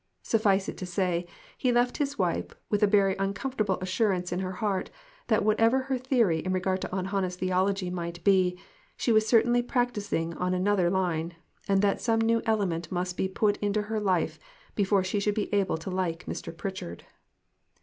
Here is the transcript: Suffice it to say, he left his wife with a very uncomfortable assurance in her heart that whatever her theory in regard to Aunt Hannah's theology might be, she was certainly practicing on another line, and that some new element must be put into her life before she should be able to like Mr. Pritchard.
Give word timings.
Suffice 0.23 0.67
it 0.67 0.77
to 0.77 0.85
say, 0.87 1.27
he 1.59 1.71
left 1.71 1.97
his 1.97 2.17
wife 2.17 2.47
with 2.71 2.81
a 2.81 2.87
very 2.87 3.15
uncomfortable 3.19 3.77
assurance 3.81 4.31
in 4.31 4.39
her 4.39 4.53
heart 4.53 4.89
that 5.27 5.45
whatever 5.45 5.81
her 5.83 5.97
theory 5.99 6.39
in 6.39 6.53
regard 6.53 6.81
to 6.81 6.91
Aunt 6.91 7.09
Hannah's 7.09 7.35
theology 7.35 7.91
might 7.91 8.23
be, 8.23 8.57
she 8.97 9.11
was 9.11 9.27
certainly 9.27 9.61
practicing 9.61 10.33
on 10.37 10.55
another 10.55 10.89
line, 10.89 11.35
and 11.67 11.83
that 11.83 12.01
some 12.01 12.19
new 12.19 12.41
element 12.47 12.91
must 12.91 13.15
be 13.15 13.27
put 13.27 13.57
into 13.57 13.83
her 13.83 13.99
life 13.99 14.39
before 14.73 15.03
she 15.03 15.19
should 15.19 15.35
be 15.35 15.53
able 15.53 15.77
to 15.77 15.91
like 15.91 16.25
Mr. 16.25 16.51
Pritchard. 16.57 17.05